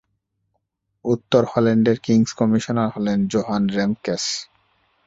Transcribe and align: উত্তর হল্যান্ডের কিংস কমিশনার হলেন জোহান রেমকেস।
উত্তর 1.05 1.43
হল্যান্ডের 1.51 1.97
কিংস 1.99 2.29
কমিশনার 2.39 2.89
হলেন 2.95 3.19
জোহান 3.27 3.63
রেমকেস। 3.69 4.23